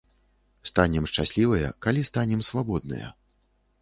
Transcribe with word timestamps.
Станем 0.69 1.05
шчаслівыя, 1.11 1.67
калі 1.87 2.01
станем 2.11 2.41
свабодныя. 2.49 3.07